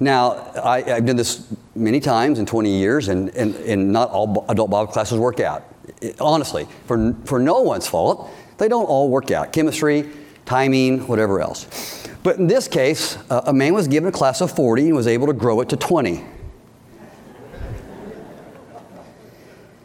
[0.00, 4.46] Now, I, have done this many times in 20 years, and, and, and not all
[4.48, 5.64] adult Bible classes work out.
[6.00, 9.52] It, honestly, for, for no one's fault, they don't all work out.
[9.52, 10.10] Chemistry,
[10.46, 12.08] timing, whatever else.
[12.22, 15.06] But in this case, uh, a man was given a class of 40 and was
[15.06, 16.24] able to grow it to 20.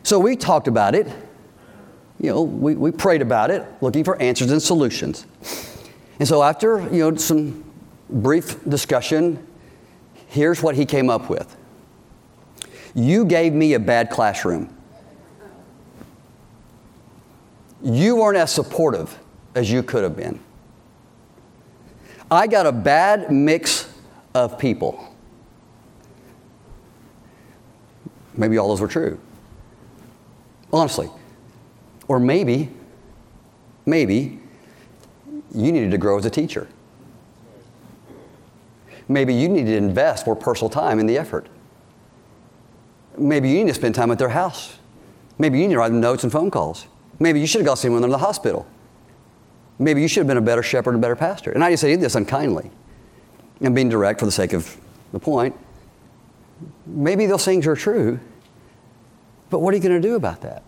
[0.04, 1.08] So we talked about it.
[2.20, 5.26] You know, we, we prayed about it, looking for answers and solutions.
[6.20, 7.64] And so after, you know, some
[8.10, 9.46] brief discussion,
[10.28, 11.56] here's what he came up with.
[12.94, 14.76] You gave me a bad classroom.
[17.82, 19.18] You weren't as supportive
[19.56, 20.40] as you could have been.
[22.32, 23.94] I got a bad mix
[24.34, 25.14] of people.
[28.34, 29.20] Maybe all those were true.
[30.72, 31.10] Honestly.
[32.08, 32.70] Or maybe,
[33.86, 34.40] maybe
[35.54, 36.70] you needed to grow as a teacher.
[39.10, 41.48] Maybe you needed to invest more personal time in the effort.
[43.18, 44.78] Maybe you need to spend time at their house.
[45.38, 46.88] Maybe you need to write them notes and phone calls.
[47.20, 48.66] Maybe you should have gone see them when they're in the hospital.
[49.82, 51.52] Maybe you should have been a better shepherd and a better pastor.
[51.52, 52.70] And I just say this unkindly
[53.62, 54.78] and being direct for the sake of
[55.12, 55.56] the point.
[56.86, 58.20] Maybe those things are true,
[59.50, 60.62] but what are you going to do about that?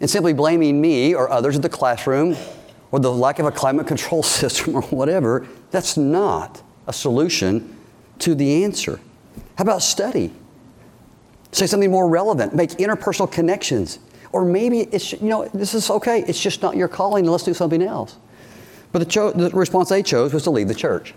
[0.00, 2.36] And simply blaming me or others in the classroom
[2.90, 7.78] or the lack of a climate control system or whatever, that's not a solution
[8.18, 9.00] to the answer.
[9.56, 10.32] How about study?
[11.52, 14.00] Say something more relevant, make interpersonal connections.
[14.34, 17.54] Or maybe it's, you know, this is okay, it's just not your calling, let's do
[17.54, 18.16] something else.
[18.90, 21.14] But the, cho- the response they chose was to leave the church.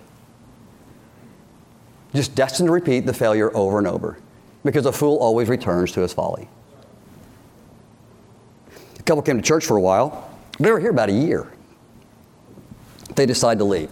[2.14, 4.20] Just destined to repeat the failure over and over
[4.64, 6.48] because a fool always returns to his folly.
[9.00, 10.30] A couple came to church for a while.
[10.60, 11.52] They were here about a year.
[13.16, 13.90] They decided to leave.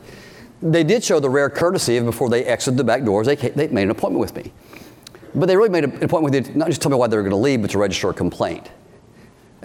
[0.62, 3.70] They did show the rare courtesy of before they exited the back doors, they, they
[3.70, 4.54] made an appointment with me.
[5.34, 7.24] But they really made an appointment with me, not just tell me why they were
[7.24, 8.70] going to leave, but to register a complaint.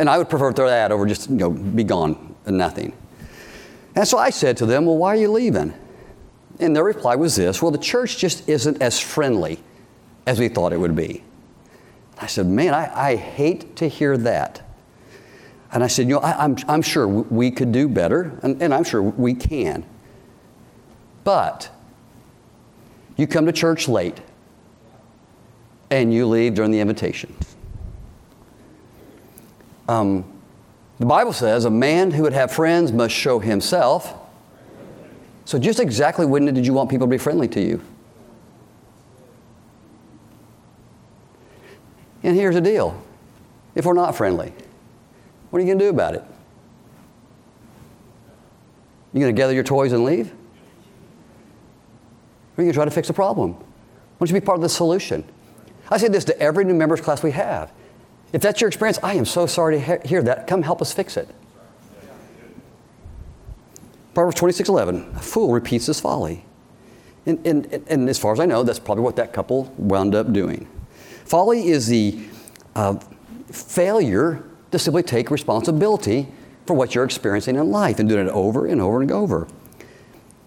[0.00, 2.94] And I would prefer to throw that over just, you know, be gone and nothing.
[3.94, 5.74] And so I said to them, Well, why are you leaving?
[6.58, 9.60] And their reply was this Well, the church just isn't as friendly
[10.26, 11.22] as we thought it would be.
[12.18, 14.62] I said, Man, I, I hate to hear that.
[15.70, 18.62] And I said, You know, I, am I'm, I'm sure we could do better, and,
[18.62, 19.84] and I'm sure we can.
[21.24, 21.70] But
[23.18, 24.18] you come to church late
[25.90, 27.36] and you leave during the invitation.
[29.90, 30.24] Um,
[31.00, 34.14] the Bible says a man who would have friends must show himself.
[35.44, 37.82] So, just exactly when did you want people to be friendly to you?
[42.22, 43.02] And here's the deal
[43.74, 44.52] if we're not friendly,
[45.50, 46.22] what are you going to do about it?
[49.12, 50.28] You going to gather your toys and leave?
[52.56, 53.54] Or are you going to try to fix the problem?
[53.54, 53.64] Why
[54.20, 55.24] don't you be part of the solution?
[55.90, 57.72] I say this to every new members class we have.
[58.32, 60.46] If that's your experience, I am so sorry to hear that.
[60.46, 61.28] Come help us fix it.
[64.14, 65.16] Proverbs 26:11.
[65.16, 66.44] A fool repeats his folly.
[67.26, 70.32] And, and, and as far as I know, that's probably what that couple wound up
[70.32, 70.66] doing.
[71.24, 72.18] Folly is the
[72.74, 72.98] uh,
[73.50, 76.28] failure to simply take responsibility
[76.66, 79.48] for what you're experiencing in life and doing it over and over and over.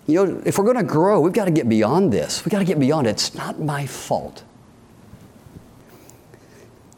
[0.08, 2.43] You know, if we're going to grow, we've got to get beyond this.
[2.43, 3.12] We've got to get beyond it.
[3.12, 4.43] It's not my fault.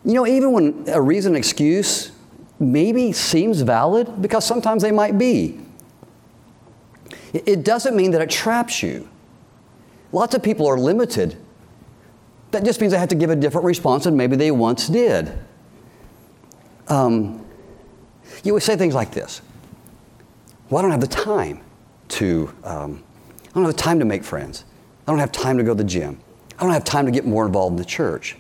[0.06, 2.12] You know, even when a reason, excuse
[2.60, 5.60] maybe seems valid, because sometimes they might be,
[7.34, 9.10] it doesn't mean that it traps you.
[10.14, 11.36] Lots of people are limited.
[12.52, 15.38] That just means they have to give a different response than maybe they once did.
[16.88, 17.46] Um,
[18.44, 19.42] you would say things like this
[20.70, 21.62] Well, I don't have the time
[22.10, 23.04] to, um,
[23.50, 24.64] I don't have the time to make friends.
[25.08, 26.20] I don't have time to go to the gym.
[26.58, 28.38] I don't have time to get more involved in the church.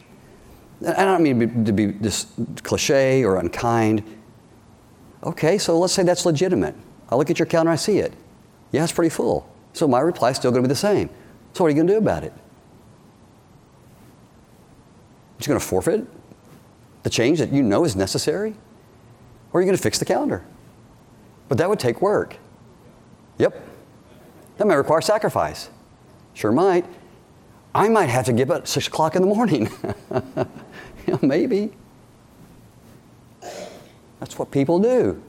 [0.82, 2.28] I don't mean to be just
[2.64, 4.04] cliche or unkind.
[5.24, 6.76] Okay, so let's say that's legitimate.
[7.10, 8.14] I look at your calendar, I see it.
[8.72, 9.50] Yeah, it's pretty full.
[9.74, 11.10] So my reply is still going to be the same.
[11.54, 12.34] So what are you going to do about it?
[15.40, 16.08] You're going to forfeit
[17.04, 18.56] the change that you know is necessary?
[19.52, 20.44] Or are you going to fix the calendar?
[21.48, 22.38] But that would take work.
[23.38, 23.62] Yep.
[24.58, 25.70] That might require sacrifice.
[26.34, 26.86] Sure might.
[27.74, 29.70] I might have to give up at 6 o'clock in the morning.
[31.22, 31.72] maybe.
[34.20, 35.22] That's what people do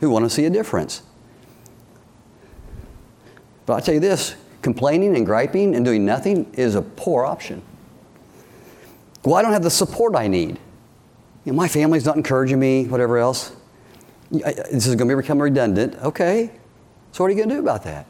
[0.00, 1.02] who want to see a difference.
[3.66, 7.62] But I tell you this complaining and griping and doing nothing is a poor option.
[9.24, 10.58] Well, I don't have the support I need.
[11.44, 13.54] You know, my family's not encouraging me, whatever else.
[14.30, 15.96] This is going to become redundant.
[15.96, 16.50] Okay.
[17.12, 18.06] So, what are you going to do about that?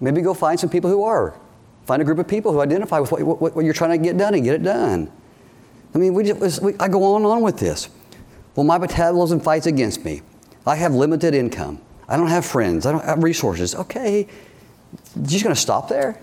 [0.00, 1.34] Maybe go find some people who are
[1.88, 4.18] Find a group of people who identify with what, what, what you're trying to get
[4.18, 5.10] done and get it done.
[5.94, 7.88] I mean, we just, we, I go on and on with this.
[8.54, 10.20] Well, my metabolism fights against me.
[10.66, 11.80] I have limited income.
[12.06, 12.84] I don't have friends.
[12.84, 13.74] I don't have resources.
[13.74, 14.28] Okay,
[15.16, 16.20] you're just going to stop there?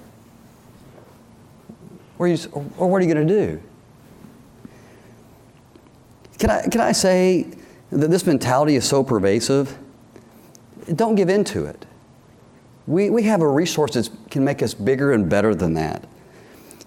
[2.20, 2.38] Or, you,
[2.78, 3.61] or what are you going to do?
[6.38, 7.47] Can I, can I say
[7.91, 9.76] that this mentality is so pervasive?
[10.93, 11.88] Don't give in to it.
[12.88, 16.08] We, we have a resource that can make us bigger and better than that.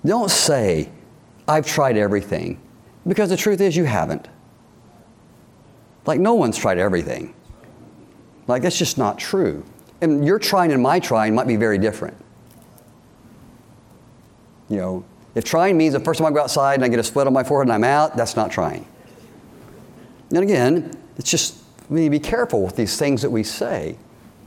[0.05, 0.91] Don't say,
[1.49, 2.61] I've tried everything,
[3.07, 4.29] because the truth is you haven't.
[6.07, 7.35] Like, no one's tried everything.
[8.47, 9.65] Like, that's just not true.
[10.01, 12.17] And your trying and my trying might be very different.
[14.69, 17.03] You know, if trying means the first time I go outside and I get a
[17.03, 18.87] sweat on my forehead and I'm out, that's not trying.
[20.31, 23.97] And again, it's just, we need to be careful with these things that we say.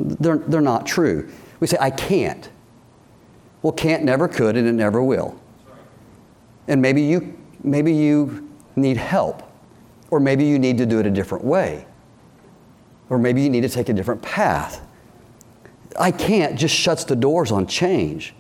[0.02, 1.30] They're, they're not true.
[1.60, 2.50] We say, I can't.
[3.62, 5.40] Well, can't never could and it never will.
[6.68, 9.44] And maybe you, maybe you need help,
[10.10, 11.86] or maybe you need to do it a different way,
[13.10, 14.82] or maybe you need to take a different path.
[16.00, 18.34] I can't just shuts the doors on change.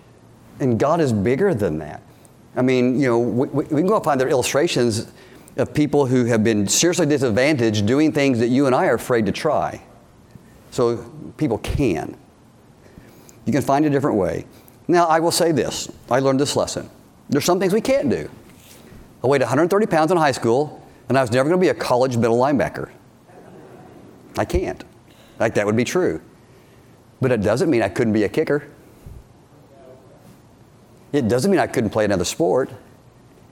[0.59, 2.01] And God is bigger than that.
[2.55, 5.11] I mean, you know, we, we can go find their illustrations
[5.57, 9.25] of people who have been seriously disadvantaged doing things that you and I are afraid
[9.25, 9.81] to try.
[10.71, 10.97] So
[11.37, 12.17] people can.
[13.45, 14.45] You can find a different way.
[14.87, 16.89] Now, I will say this I learned this lesson.
[17.29, 18.29] There's some things we can't do.
[19.23, 21.73] I weighed 130 pounds in high school, and I was never going to be a
[21.73, 22.89] college middle linebacker.
[24.37, 24.83] I can't.
[25.39, 26.21] Like, that would be true.
[27.19, 28.67] But it doesn't mean I couldn't be a kicker.
[31.11, 32.69] It doesn't mean I couldn't play another sport.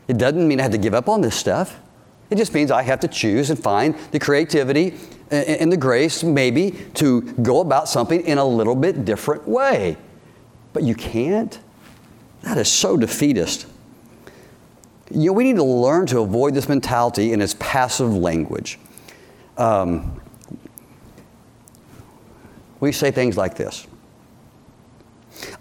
[0.07, 1.79] It doesn't mean I had to give up on this stuff.
[2.29, 4.95] It just means I have to choose and find the creativity
[5.31, 9.97] and the grace, maybe, to go about something in a little bit different way.
[10.73, 11.59] But you can't?
[12.43, 13.65] That is so defeatist.
[15.11, 18.79] You know, we need to learn to avoid this mentality in its passive language.
[19.57, 20.21] Um,
[22.79, 23.87] we say things like this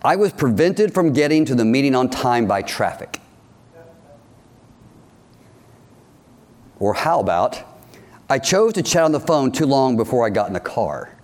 [0.02, 3.20] I was prevented from getting to the meeting on time by traffic.
[6.80, 7.62] Or how about,
[8.28, 11.14] I chose to chat on the phone too long before I got in the car.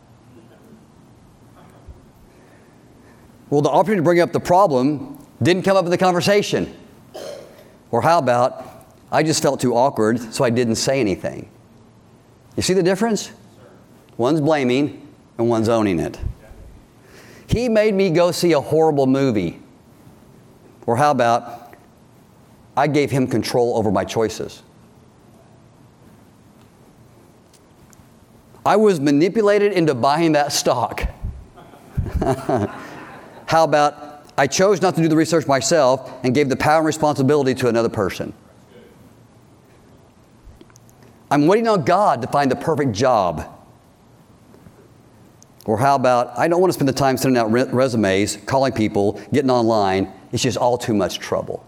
[3.50, 6.74] Well, the opportunity to bring up the problem didn't come up in the conversation.
[7.90, 11.48] Or how about, I just felt too awkward, so I didn't say anything.
[12.56, 13.30] You see the difference?
[14.16, 15.06] One's blaming
[15.38, 16.18] and one's owning it.
[17.46, 19.60] He made me go see a horrible movie.
[20.86, 21.74] Or how about,
[22.76, 24.62] I gave him control over my choices.
[28.66, 31.04] I was manipulated into buying that stock.
[33.46, 36.86] how about, I chose not to do the research myself and gave the power and
[36.86, 38.32] responsibility to another person.
[41.30, 43.50] I'm waiting on God to find the perfect job.
[45.66, 48.72] Or how about, I don't want to spend the time sending out re- resumes, calling
[48.72, 50.12] people, getting online.
[50.32, 51.64] It's just all too much trouble.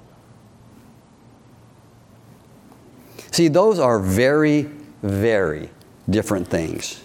[3.32, 4.62] See, those are very,
[5.02, 5.70] very
[6.08, 7.02] different things.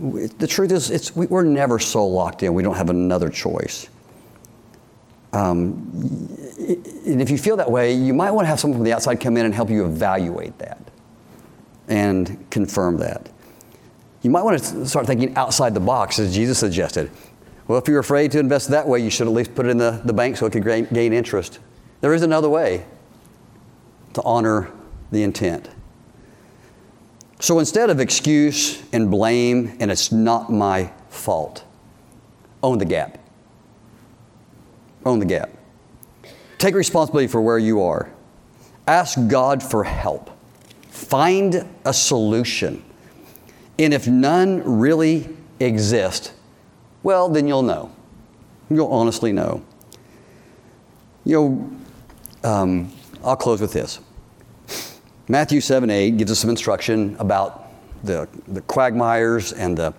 [0.00, 3.88] The truth is, it's, we're never so locked in, we don't have another choice.
[5.32, 5.90] Um,
[6.58, 9.20] and if you feel that way, you might want to have someone from the outside
[9.20, 10.80] come in and help you evaluate that
[11.88, 13.28] and confirm that.
[14.22, 17.10] You might want to start thinking outside the box, as Jesus suggested.
[17.66, 19.78] Well, if you're afraid to invest that way, you should at least put it in
[19.78, 21.58] the, the bank so it could gain, gain interest.
[22.00, 22.86] There is another way
[24.14, 24.70] to honor
[25.10, 25.68] the intent.
[27.40, 31.64] So instead of excuse and blame, and it's not my fault,
[32.62, 33.18] own the gap.
[35.06, 35.50] Own the gap.
[36.58, 38.10] Take responsibility for where you are.
[38.88, 40.30] Ask God for help.
[40.88, 42.82] Find a solution.
[43.78, 45.28] And if none really
[45.60, 46.32] exist,
[47.04, 47.92] well, then you'll know.
[48.68, 49.62] You'll honestly know.
[51.24, 51.70] You
[52.42, 54.00] know, um, I'll close with this.
[55.28, 57.68] Matthew 7 8 gives us some instruction about
[58.02, 59.92] the, the quagmires and the,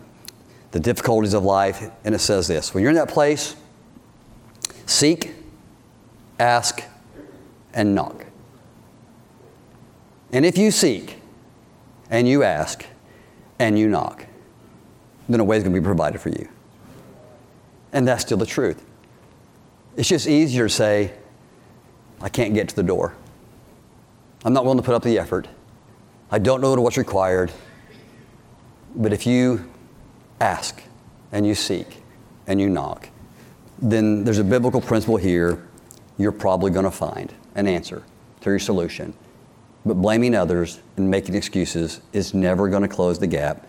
[0.72, 1.92] the difficulties of life.
[2.04, 3.56] And it says this When you're in that place,
[4.88, 5.34] seek,
[6.40, 6.84] ask,
[7.74, 8.26] and knock.
[10.32, 11.18] And if you seek,
[12.10, 12.86] and you ask,
[13.60, 14.26] and you knock,
[15.28, 16.50] then a way is going to be provided for you.
[17.94, 18.84] And that's still the truth.
[19.96, 21.14] It's just easier to say,
[22.22, 23.16] I can't get to the door.
[24.46, 25.48] I'm not willing to put up the effort.
[26.32, 27.52] I don't know what's required.
[28.96, 29.70] But if you
[30.40, 30.82] ask
[31.32, 32.02] and you seek
[32.48, 33.10] and you knock,
[33.82, 35.68] then there's a biblical principle here.
[36.18, 38.04] You're probably going to find an answer
[38.42, 39.14] to your solution.
[39.86, 43.68] But blaming others and making excuses is never going to close the gap.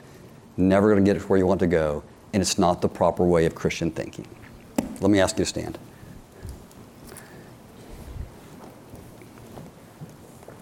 [0.57, 2.03] never going to get it where you want to go,
[2.33, 4.27] and it's not the proper way of Christian thinking.
[5.01, 5.79] Let me ask you to stand.